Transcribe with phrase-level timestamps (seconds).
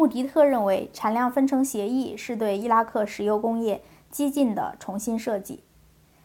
[0.00, 5.62] 穆迪特认为，产量分成协议是对伊拉克石油工业激进的重新设计，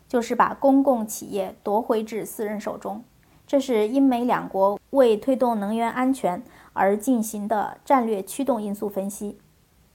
[0.08, 3.04] 就是把公共企业夺回至私人手中。
[3.46, 6.42] 这是英美两国为推动能源安全
[6.72, 9.40] 而进行的战略驱动因素分析。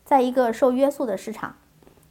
[0.04, 1.56] 在一个受约束的市场，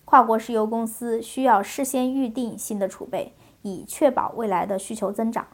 [0.06, 5.46] 跨国石油公司需要事先预定新的储备，以确保未来的需求增长。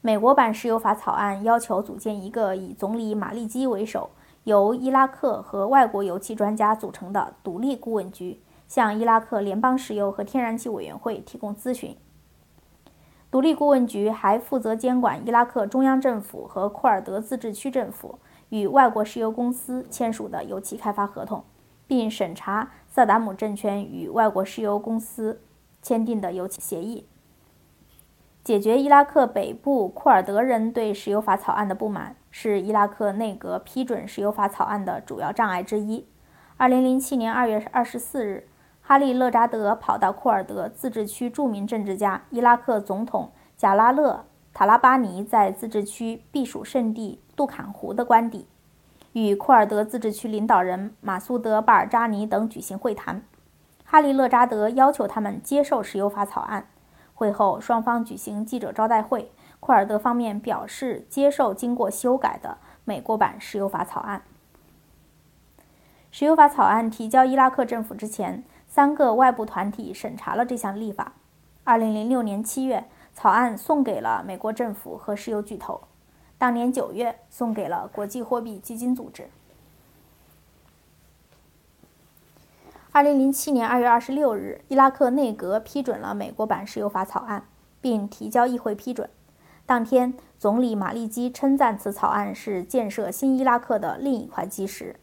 [0.00, 4.10] 美国版石油法草案要求组建一个以总理马利基为首、
[4.44, 11.96] 由伊拉克和外国油气专家组成的独立顾问局，向伊拉克联邦石油和天然气委员会提供咨询。
[13.30, 18.18] 独立顾问局还负责监管伊拉克中央政府和库尔德自治区政府
[18.50, 21.42] 与外国石油公司签署的油气开发合同，
[21.86, 25.40] 并审查萨达姆政权与外国石油公司
[25.82, 27.06] 签订的油气协议。
[28.44, 36.04] 解决伊拉克北部库尔德人对石油法草案的不满，是伊拉克内阁批准石油法草案的主要障碍之一。
[36.58, 38.48] 2007年2月24日，
[38.82, 44.12] 哈利勒扎德跑到库尔德自治区著名政治家、伊拉克总统贾拉勒·
[44.52, 48.48] 塔拉巴尼在自治区避暑胜地杜坎湖的官邸，
[49.12, 53.22] 与库尔德自治区领导人马苏德·巴尔扎尼等举行会谈。
[53.84, 56.66] 哈利勒扎德要求他们接受石油法草案。
[57.14, 59.30] 会后，双方举行记者招待会。
[59.64, 64.20] 库尔德方面表示接受经过修改的美国版石油法草案。
[66.10, 71.14] 石油法草案提交伊拉克政府之前，三个外部团体审查了这项立法。
[71.64, 72.84] 2006年7月，
[73.14, 75.88] 草案送给了美国政府和石油巨头；
[76.36, 79.30] 当年9月，送给了国际货币基金组织。
[82.92, 87.44] 二零零七年二月二十六日，伊拉克内阁批准了美国版石油法草案，
[87.80, 89.08] 并提交议会批准。
[89.66, 94.96] 当天，总理马利基称赞此草案是建设新伊拉克的另一块基石。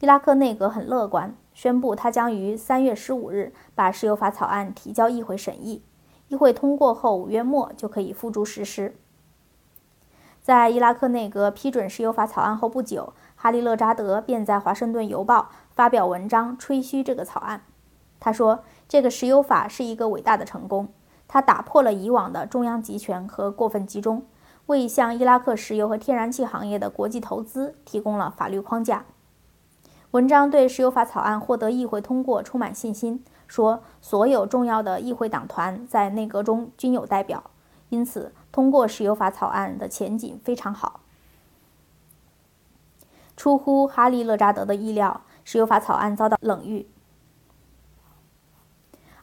[0.00, 5.82] 伊拉克内阁很乐观，宣布他将于三月十五日把石油法草案提交议会审议。
[6.28, 8.96] 议会通过后，五月末就可以付诸实施。
[10.42, 15.50] 在伊拉克内阁批准石油法草案后不久，哈利勒扎德便在《华盛顿邮报》。
[15.76, 17.62] 发表文章吹嘘这个草案，
[18.18, 20.88] 他说：“这个石油法是一个伟大的成功，
[21.28, 24.24] 它打破了以往的中央集权和过分集中，
[24.66, 29.04] 为向伊拉克石油和天然气行业的国际投资提供了法律框架。”
[30.12, 37.50] 文章对石油法草案获得议会通过充满信心，说所有重要的议会党团在内阁中均有代表，
[37.90, 41.00] 因此通过石油法草案的前景非常好。
[43.36, 45.22] 出乎哈利勒扎德的意料。
[45.44, 46.88] 石油法草案遭到冷遇。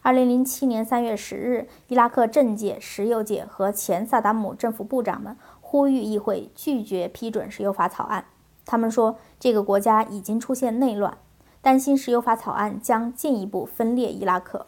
[0.04, 8.26] 二零零七年三月十日，伊拉克政界、石油界和前萨达姆政府部长们呼吁议会拒绝批准石油法草案。
[8.66, 11.18] 他们说，这个国家已经出现内乱，
[11.62, 14.68] 担心石油法草案将进一步分裂伊拉克。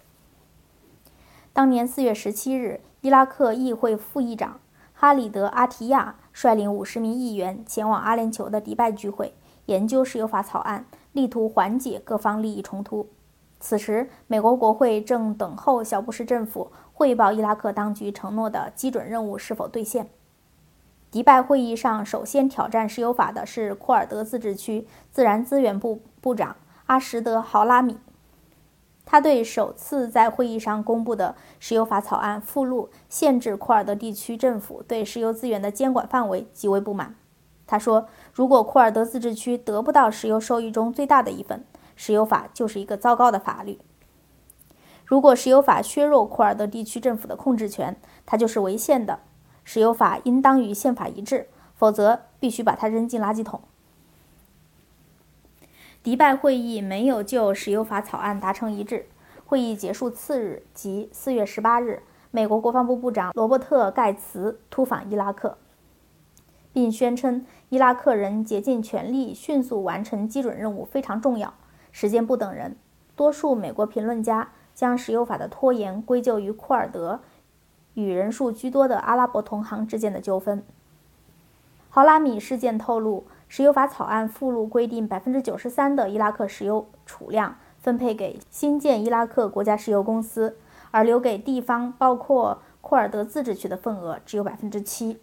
[1.51, 4.61] 当年四月十七日，伊拉克议会副议长
[4.93, 9.33] 哈里德·阿提亚率领五十名议员前往阿联酋的迪拜聚会，
[9.65, 10.85] 研究石油法草案。
[11.11, 13.09] 力图缓解各方利益冲突。
[13.59, 20.09] 此时，美国国会正等候小布什政府汇报伊拉克当局承诺的基准任务是否兑现。
[21.09, 27.97] 迪拜会议上，首先挑战石油法的是库尔德自治区自然资源部部长阿什德·豪拉米。
[29.05, 37.15] 他对首次在会议上公布的石油法草案附录限制库尔德地区政府对石油资源的监管范围极为不满。
[37.65, 38.07] 他说。
[38.33, 41.63] 如果库尔德自治区得不到石油收益中最大的一份，
[41.95, 43.79] 石油法就是一个糟糕的法律。
[45.05, 47.95] 如果石油法削弱库尔德地区政府的控制权，
[48.25, 49.19] 它就是违宪的。
[49.63, 53.61] 石油法应当与宪法一致，否则必须把它扔进垃圾桶。
[56.03, 59.07] 迪拜会议没有就石油法草案达成一致。
[59.45, 62.01] 会议结束次日，即四月十八日，
[62.31, 65.57] 美国国防部部长罗伯特·盖茨突访伊拉克。
[66.73, 71.53] 并宣称，伊拉克人竭尽全力迅速完成基准任务非常重要，
[71.95, 72.75] 时间不等人。
[73.15, 77.21] 多数美国评论家将石油法的拖延归咎于库尔德
[77.93, 80.61] 与人数居多的阿拉伯同行之间的纠纷。
[81.89, 90.57] 豪拉米事件透露，石油法草案附录规定，百分之九十三的伊拉克石油储量分配给新建伊拉克国家石油公司，
[90.91, 95.21] 而留给地方，包括库尔德自治区的份额只有百分之七。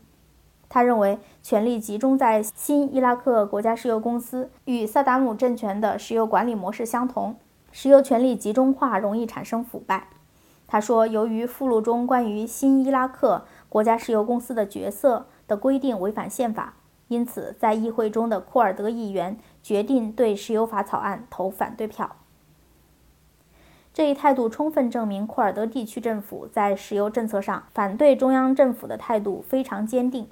[0.72, 7.36] 他认为，权力集中在新伊拉克国家石油公司，与萨达姆政权的石油管理模式相同。
[7.72, 10.08] 石油权力集中化容易产生腐败。
[10.66, 16.72] 他说，由于附录中关于新伊拉克国家石油公司的角色的规定违反宪法，
[17.08, 22.16] 因此在议会中的库尔德议员决定对石油法草案投反对票。
[23.92, 30.26] 这一态度充分证明库尔德地区政府在石油政策上反对中央政府的态度非常坚定。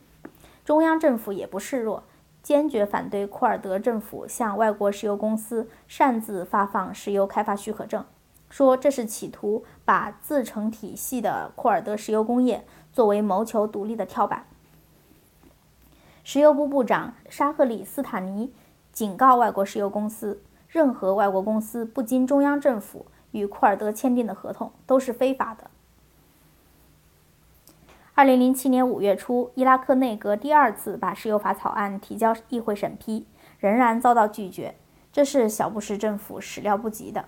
[0.64, 2.04] 中央政府也不示弱，
[2.42, 8.04] 坚决反对库尔德政府向外国石油公司擅自发放石油开发许可证，
[8.48, 14.46] 说这是企图把自成体系的库尔德石油工业作为谋求独立的跳板。
[16.22, 18.52] 石油部部长沙赫里斯坦尼
[18.92, 23.06] 警告外国石油公司，任何外国公司不经中央政府。
[23.32, 25.70] 与库尔德签订的合同都是非法的。
[28.20, 33.26] 二零零七年五月初，伊拉克内阁第二次把石油法草案提交议会审批，
[33.58, 34.74] 仍然遭到拒绝，
[35.10, 37.24] 这是小布什政府始料不及的。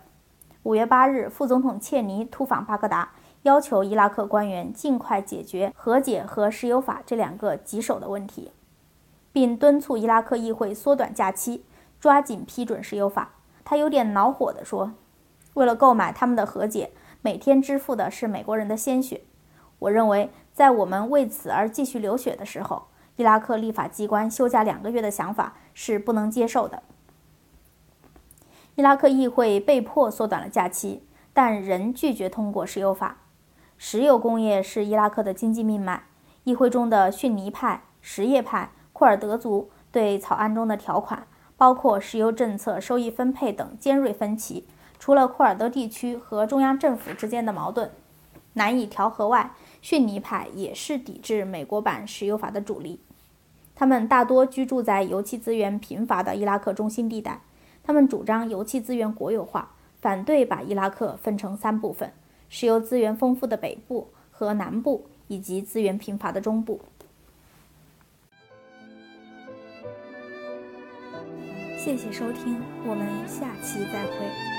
[0.65, 3.13] 五月八日，副总统切尼突访巴格达，
[3.45, 8.51] 要求伊拉克官员尽快解决和解和石油法这两个棘手的问题，
[9.33, 11.65] 并敦促伊拉克议会缩短假期，
[11.99, 13.31] 抓紧批准石油法。
[13.65, 14.93] 他有点恼火地说。
[15.55, 16.91] 为了购买他们的和解，
[17.23, 19.23] 每天支付的是美国人的鲜血。
[19.79, 22.85] 我认为，在我们为此而继续流血的时候，
[23.17, 26.83] 伊拉克立法机关休假两个月的想法是不能接受的。
[28.75, 31.03] 伊拉克议会被迫缩短了假期，
[31.33, 33.19] 但仍拒绝通过石油法。
[33.77, 36.05] 石油工业是伊拉克的经济命脉。
[36.45, 41.27] 议会中的逊尼派、什叶派、库尔德族对草案中的条款，
[41.57, 44.67] 包括石油政策、收益分配等尖锐分歧。
[44.99, 47.91] 除了库尔德地区和中央政府之间的矛盾
[48.55, 49.53] 难以调和外，
[49.83, 53.01] 逊尼派也是抵制美国版石油法的主力。
[53.75, 57.43] 他们大多居住在油气资源贫乏的伊拉克中心地带。
[57.83, 62.13] 他们主张油气资源国有化，反对把伊拉克分成三部分：
[62.49, 66.81] 石油资源丰富的北部和南部，以及资源贫乏的中部。
[71.77, 74.52] 谢谢收听，我们下期再会。